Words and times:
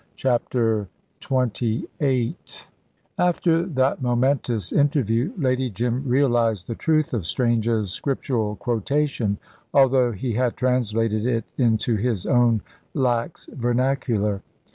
CHAPTER 0.15 0.87
XXVIII 1.21 2.35
After 3.19 3.65
that 3.67 4.01
momentous 4.01 4.71
interview 4.71 5.31
Lady 5.37 5.69
Jim 5.69 6.01
realised 6.07 6.65
the 6.65 6.73
truth 6.73 7.13
of 7.13 7.27
Strange's 7.27 7.91
scriptural 7.91 8.55
quotation, 8.55 9.37
although 9.75 10.11
he 10.11 10.33
had 10.33 10.57
translated 10.57 11.27
it 11.27 11.45
into 11.55 11.97
his 11.97 12.25
own 12.25 12.61
lax 12.95 13.45
vernacular. 13.53 14.41